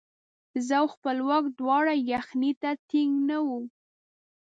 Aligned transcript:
زه 0.65 0.73
او 0.81 0.87
خپلواک 0.95 1.45
دواړه 1.59 1.93
یخنۍ 2.11 2.51
ته 2.61 2.69
ټینګ 2.87 3.13
نه 3.29 3.37
وو. 3.45 3.59